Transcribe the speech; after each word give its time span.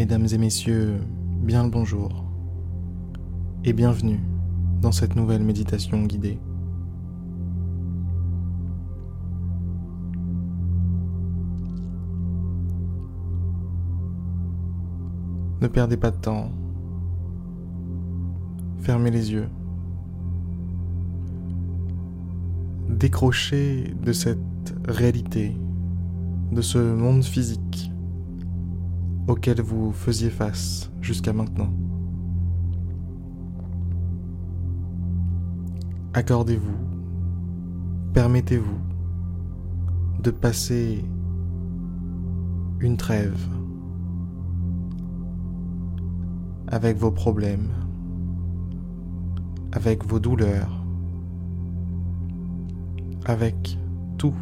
Mesdames 0.00 0.28
et 0.32 0.38
messieurs, 0.38 0.98
bien 1.42 1.62
le 1.62 1.68
bonjour 1.68 2.24
et 3.64 3.74
bienvenue 3.74 4.18
dans 4.80 4.92
cette 4.92 5.14
nouvelle 5.14 5.44
méditation 5.44 6.02
guidée. 6.04 6.38
Ne 15.60 15.68
perdez 15.68 15.98
pas 15.98 16.10
de 16.10 16.16
temps. 16.16 16.50
Fermez 18.78 19.10
les 19.10 19.32
yeux. 19.32 19.50
Décrochez 22.88 23.94
de 24.02 24.14
cette 24.14 24.74
réalité, 24.88 25.54
de 26.52 26.62
ce 26.62 26.78
monde 26.78 27.22
physique 27.22 27.89
auquel 29.30 29.60
vous 29.60 29.92
faisiez 29.92 30.28
face 30.28 30.90
jusqu'à 31.00 31.32
maintenant. 31.32 31.72
Accordez-vous, 36.14 36.76
permettez-vous 38.12 38.80
de 40.20 40.32
passer 40.32 41.04
une 42.80 42.96
trêve 42.96 43.38
avec 46.66 46.96
vos 46.96 47.12
problèmes, 47.12 47.70
avec 49.70 50.04
vos 50.04 50.18
douleurs, 50.18 50.84
avec 53.26 53.78
tout 54.18 54.34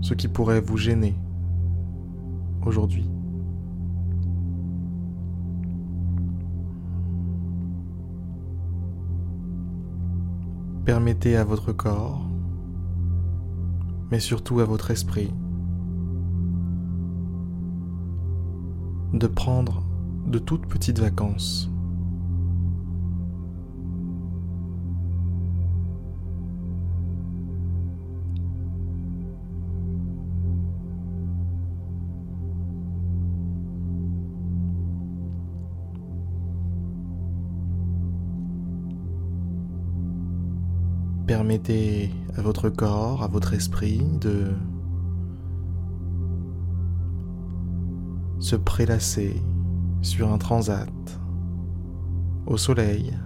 ce 0.00 0.14
qui 0.14 0.28
pourrait 0.28 0.62
vous 0.62 0.78
gêner 0.78 1.14
aujourd'hui. 2.64 3.06
Permettez 10.84 11.36
à 11.36 11.44
votre 11.44 11.72
corps, 11.72 12.28
mais 14.10 14.18
surtout 14.18 14.58
à 14.58 14.64
votre 14.64 14.90
esprit, 14.90 15.32
de 19.12 19.26
prendre 19.28 19.84
de 20.26 20.40
toutes 20.40 20.66
petites 20.66 20.98
vacances. 20.98 21.71
Permettez 41.26 42.10
à 42.36 42.42
votre 42.42 42.68
corps, 42.68 43.22
à 43.22 43.28
votre 43.28 43.54
esprit 43.54 44.02
de 44.20 44.48
se 48.40 48.56
prélasser 48.56 49.40
sur 50.02 50.32
un 50.32 50.38
transat, 50.38 50.90
au 52.46 52.56
soleil, 52.56 53.16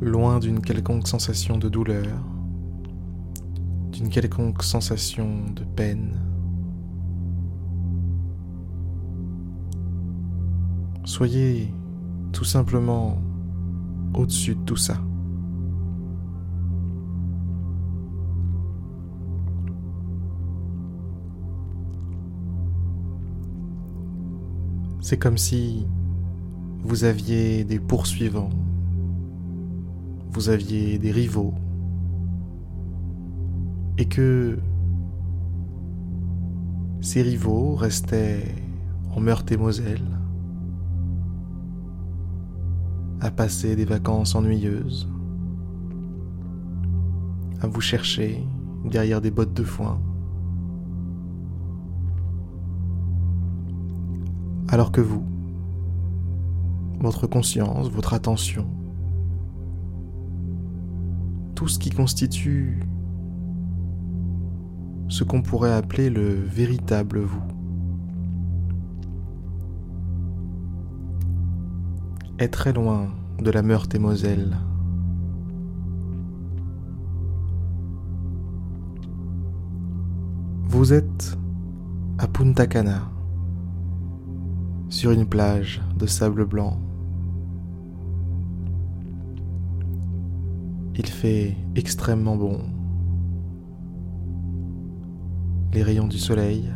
loin 0.00 0.38
d'une 0.38 0.60
quelconque 0.60 1.06
sensation 1.06 1.58
de 1.58 1.68
douleur, 1.68 2.24
d'une 3.92 4.08
quelconque 4.08 4.62
sensation 4.62 5.44
de 5.54 5.64
peine. 5.64 6.33
Soyez 11.04 11.72
tout 12.32 12.44
simplement 12.44 13.18
au-dessus 14.14 14.54
de 14.54 14.60
tout 14.62 14.76
ça. 14.76 14.96
C'est 25.00 25.18
comme 25.18 25.36
si 25.36 25.86
vous 26.82 27.04
aviez 27.04 27.64
des 27.64 27.78
poursuivants, 27.78 28.48
vous 30.30 30.48
aviez 30.48 30.98
des 30.98 31.12
rivaux, 31.12 31.52
et 33.98 34.06
que 34.06 34.58
ces 37.02 37.20
rivaux 37.20 37.74
restaient 37.74 38.54
en 39.14 39.20
Meurthe 39.20 39.52
et 39.52 39.58
Moselle, 39.58 40.02
à 43.24 43.30
passer 43.30 43.74
des 43.74 43.86
vacances 43.86 44.34
ennuyeuses, 44.34 45.08
à 47.62 47.66
vous 47.66 47.80
chercher 47.80 48.46
derrière 48.84 49.22
des 49.22 49.30
bottes 49.30 49.54
de 49.54 49.64
foin. 49.64 49.98
Alors 54.68 54.92
que 54.92 55.00
vous, 55.00 55.24
votre 57.00 57.26
conscience, 57.26 57.88
votre 57.88 58.12
attention, 58.12 58.66
tout 61.54 61.66
ce 61.66 61.78
qui 61.78 61.88
constitue 61.88 62.82
ce 65.08 65.24
qu'on 65.24 65.40
pourrait 65.40 65.72
appeler 65.72 66.10
le 66.10 66.34
véritable 66.34 67.20
vous, 67.20 67.53
est 72.38 72.48
très 72.48 72.72
loin 72.72 73.08
de 73.40 73.50
la 73.50 73.62
Meurthe 73.62 73.94
et 73.94 73.98
Moselle. 73.98 74.56
Vous 80.66 80.92
êtes 80.92 81.38
à 82.18 82.26
Punta 82.26 82.66
Cana 82.66 83.02
sur 84.88 85.12
une 85.12 85.26
plage 85.26 85.80
de 85.96 86.06
sable 86.06 86.44
blanc. 86.44 86.80
Il 90.96 91.06
fait 91.06 91.56
extrêmement 91.76 92.36
bon. 92.36 92.60
Les 95.72 95.82
rayons 95.82 96.08
du 96.08 96.18
soleil 96.18 96.72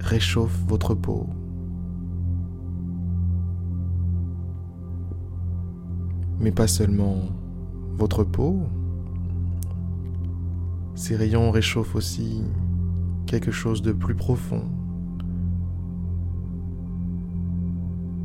réchauffent 0.00 0.64
votre 0.66 0.94
peau. 0.94 1.26
Mais 6.42 6.52
pas 6.52 6.66
seulement 6.66 7.22
votre 7.94 8.24
peau. 8.24 8.60
Ces 10.94 11.16
rayons 11.16 11.50
réchauffent 11.50 11.94
aussi 11.94 12.42
quelque 13.26 13.50
chose 13.50 13.80
de 13.80 13.92
plus 13.92 14.14
profond 14.14 14.62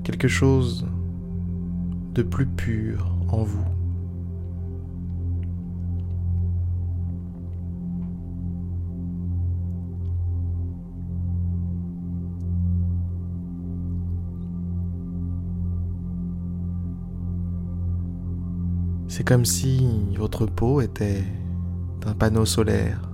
quelque 0.07 0.29
chose 0.29 0.87
de 2.13 2.23
plus 2.23 2.45
pur 2.45 3.13
en 3.27 3.43
vous. 3.43 3.76
C'est 19.17 19.23
comme 19.23 19.45
si 19.45 20.13
votre 20.15 20.45
peau 20.45 20.79
était 20.79 21.23
un 22.05 22.13
panneau 22.13 22.45
solaire 22.45 23.09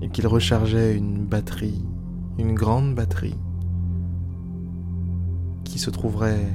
et 0.00 0.08
qu'il 0.08 0.26
rechargeait 0.26 0.96
une 0.96 1.26
batterie, 1.26 1.84
une 2.38 2.54
grande 2.54 2.94
batterie 2.94 3.36
qui 5.64 5.78
se 5.78 5.90
trouverait 5.90 6.48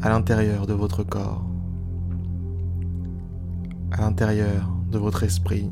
à 0.00 0.08
l'intérieur 0.08 0.66
de 0.66 0.72
votre 0.72 1.02
corps, 1.02 1.44
à 3.90 4.00
l'intérieur 4.00 4.74
de 4.90 4.96
votre 4.96 5.22
esprit. 5.22 5.70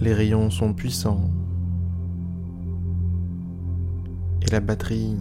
Les 0.00 0.12
rayons 0.12 0.50
sont 0.50 0.74
puissants 0.74 1.30
et 4.42 4.50
la 4.50 4.60
batterie 4.60 5.16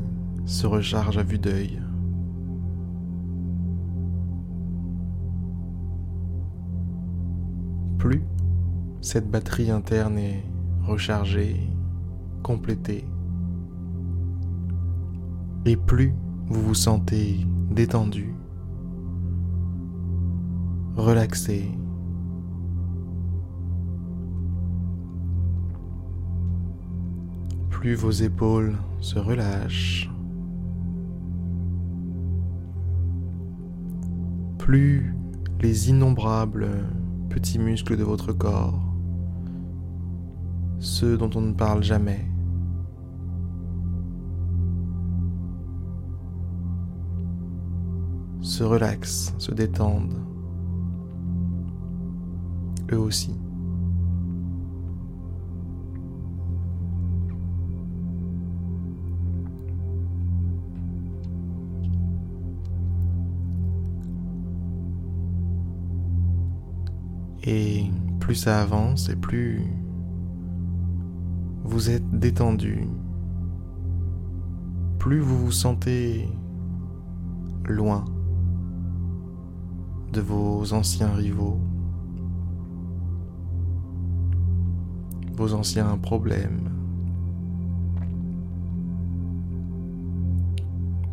se 0.46 0.68
recharge 0.68 1.18
à 1.18 1.24
vue 1.24 1.40
d'œil. 1.40 1.82
Plus 7.98 8.24
cette 9.02 9.30
batterie 9.30 9.70
interne 9.70 10.18
est 10.18 10.44
rechargée, 10.82 11.70
complétée, 12.42 13.06
et 15.66 15.78
plus 15.78 16.14
vous 16.48 16.62
vous 16.62 16.74
sentez 16.74 17.46
détendu, 17.72 18.34
relaxé, 20.96 21.72
plus 27.84 27.96
vos 27.96 28.12
épaules 28.12 28.78
se 29.02 29.20
relâchent, 29.20 30.10
plus 34.58 35.14
les 35.60 35.90
innombrables 35.90 36.70
petits 37.30 37.60
muscles 37.60 37.98
de 37.98 38.06
votre 38.06 38.32
corps, 38.32 38.80
ceux 40.80 41.18
dont 41.18 41.30
on 41.36 41.42
ne 41.42 41.52
parle 41.52 41.84
jamais, 41.84 42.26
se 48.40 48.64
relaxent, 48.64 49.36
se 49.40 49.52
détendent, 49.52 50.26
eux 52.94 53.00
aussi. 53.00 53.36
Et 67.46 67.86
plus 68.20 68.36
ça 68.36 68.62
avance 68.62 69.10
et 69.10 69.18
plus 69.18 69.62
vous 71.66 71.90
êtes 71.90 72.10
détendu, 72.18 72.88
plus 75.00 75.20
vous 75.20 75.38
vous 75.38 75.52
sentez 75.52 76.30
loin 77.66 78.06
de 80.14 80.22
vos 80.22 80.74
anciens 80.74 81.14
rivaux, 81.14 81.60
vos 85.36 85.54
anciens 85.54 85.98
problèmes. 85.98 86.70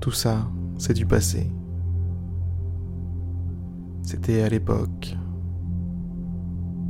Tout 0.00 0.12
ça, 0.12 0.48
c'est 0.78 0.94
du 0.94 1.06
passé. 1.06 1.50
C'était 4.02 4.42
à 4.42 4.48
l'époque 4.48 5.16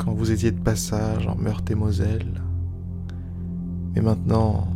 quand 0.02 0.14
vous 0.14 0.30
étiez 0.30 0.50
de 0.50 0.60
passage 0.60 1.26
en 1.26 1.36
Meurthe-et-Moselle. 1.36 2.40
Mais 3.94 4.00
maintenant, 4.00 4.66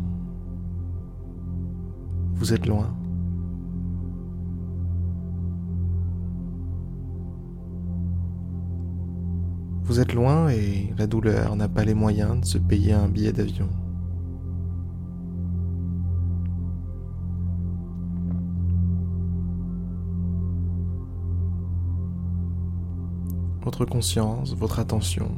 vous 2.34 2.52
êtes 2.52 2.66
loin. 2.66 2.94
Vous 9.84 10.00
êtes 10.00 10.12
loin 10.12 10.48
et 10.50 10.92
la 10.98 11.06
douleur 11.06 11.56
n'a 11.56 11.68
pas 11.68 11.84
les 11.84 11.94
moyens 11.94 12.40
de 12.40 12.44
se 12.44 12.58
payer 12.58 12.92
un 12.92 13.08
billet 13.08 13.32
d'avion. 13.32 13.68
Votre 23.64 23.86
conscience, 23.86 24.54
votre 24.54 24.78
attention 24.78 25.30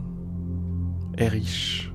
est 1.16 1.28
riche. 1.28 1.94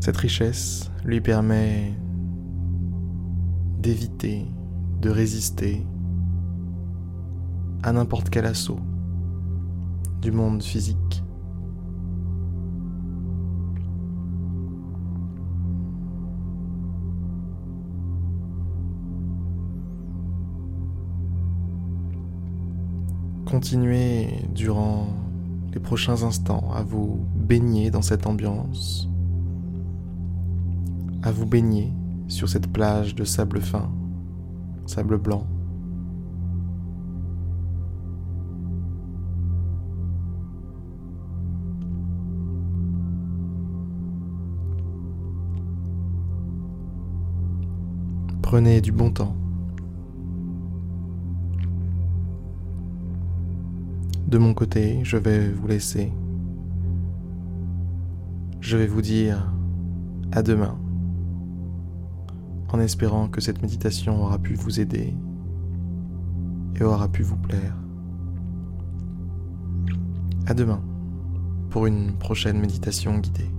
Cette 0.00 0.16
richesse 0.18 0.90
lui 1.06 1.22
permet 1.22 1.94
d'éviter, 3.78 4.46
de 5.00 5.08
résister 5.08 5.86
à 7.82 7.92
n'importe 7.92 8.28
quel 8.28 8.44
assaut 8.44 8.80
du 10.20 10.32
monde 10.32 10.62
physique. 10.62 11.22
Continuez 23.48 24.28
durant 24.54 25.06
les 25.72 25.80
prochains 25.80 26.22
instants 26.22 26.70
à 26.74 26.82
vous 26.82 27.18
baigner 27.34 27.90
dans 27.90 28.02
cette 28.02 28.26
ambiance, 28.26 29.08
à 31.22 31.32
vous 31.32 31.46
baigner 31.46 31.90
sur 32.28 32.46
cette 32.46 32.70
plage 32.70 33.14
de 33.14 33.24
sable 33.24 33.62
fin, 33.62 33.90
sable 34.84 35.16
blanc. 35.16 35.46
Prenez 48.42 48.82
du 48.82 48.92
bon 48.92 49.10
temps. 49.10 49.34
De 54.28 54.36
mon 54.36 54.52
côté, 54.52 55.00
je 55.04 55.16
vais 55.16 55.48
vous 55.48 55.66
laisser. 55.66 56.12
Je 58.60 58.76
vais 58.76 58.86
vous 58.86 59.00
dire 59.00 59.50
à 60.32 60.42
demain 60.42 60.78
en 62.68 62.78
espérant 62.78 63.28
que 63.28 63.40
cette 63.40 63.62
méditation 63.62 64.22
aura 64.22 64.38
pu 64.38 64.52
vous 64.52 64.80
aider 64.80 65.14
et 66.78 66.84
aura 66.84 67.08
pu 67.08 67.22
vous 67.22 67.38
plaire. 67.38 67.74
À 70.46 70.52
demain 70.52 70.82
pour 71.70 71.86
une 71.86 72.12
prochaine 72.18 72.60
méditation 72.60 73.16
guidée. 73.20 73.50